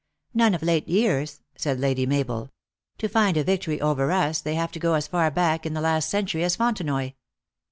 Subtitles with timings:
[0.33, 2.49] "None of late years," said Lady Mabel."
[2.97, 5.79] To find a victory over us they have to go as far back in the
[5.79, 7.11] last century as Fontenoy."